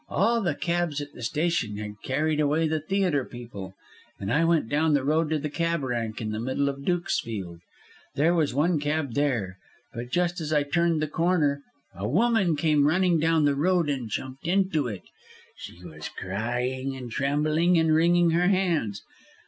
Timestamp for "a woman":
11.93-12.55